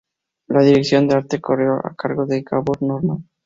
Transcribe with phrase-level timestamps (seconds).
[0.47, 3.29] La dirección de arte corrió a cargo de Gabor Norman.